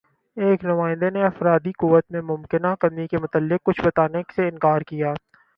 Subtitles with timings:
[0.37, 5.13] ایک نمائندے نے افرادی قوت میں ممکنہ کمی کے متعلق کچھ بتانے سے اِنکار کِیا